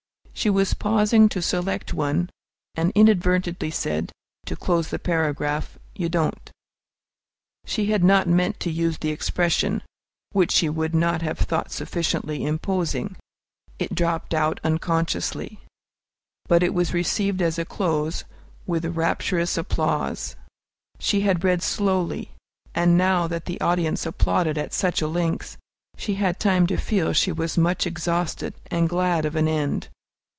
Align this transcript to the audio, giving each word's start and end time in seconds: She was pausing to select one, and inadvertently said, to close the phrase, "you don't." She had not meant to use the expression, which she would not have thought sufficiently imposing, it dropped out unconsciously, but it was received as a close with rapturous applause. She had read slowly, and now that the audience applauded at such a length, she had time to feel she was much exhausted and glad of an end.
She 0.33 0.49
was 0.49 0.73
pausing 0.73 1.29
to 1.29 1.41
select 1.41 1.93
one, 1.93 2.31
and 2.73 2.91
inadvertently 2.95 3.69
said, 3.69 4.11
to 4.47 4.55
close 4.55 4.87
the 4.87 4.97
phrase, 4.97 5.63
"you 5.93 6.09
don't." 6.09 6.51
She 7.63 7.87
had 7.91 8.03
not 8.03 8.27
meant 8.27 8.59
to 8.61 8.71
use 8.71 8.97
the 8.97 9.11
expression, 9.11 9.83
which 10.31 10.49
she 10.51 10.67
would 10.67 10.95
not 10.95 11.21
have 11.21 11.37
thought 11.37 11.69
sufficiently 11.71 12.43
imposing, 12.43 13.17
it 13.77 13.93
dropped 13.93 14.33
out 14.33 14.59
unconsciously, 14.63 15.59
but 16.47 16.63
it 16.63 16.73
was 16.73 16.91
received 16.91 17.43
as 17.43 17.59
a 17.59 17.65
close 17.65 18.23
with 18.65 18.85
rapturous 18.97 19.59
applause. 19.59 20.35
She 20.97 21.21
had 21.21 21.43
read 21.43 21.61
slowly, 21.61 22.31
and 22.73 22.97
now 22.97 23.27
that 23.27 23.45
the 23.45 23.61
audience 23.61 24.07
applauded 24.07 24.57
at 24.57 24.73
such 24.73 25.03
a 25.03 25.07
length, 25.07 25.57
she 25.97 26.15
had 26.15 26.39
time 26.39 26.65
to 26.65 26.77
feel 26.77 27.13
she 27.13 27.31
was 27.33 27.59
much 27.59 27.85
exhausted 27.85 28.55
and 28.71 28.89
glad 28.89 29.23
of 29.25 29.35
an 29.35 29.47
end. 29.47 29.89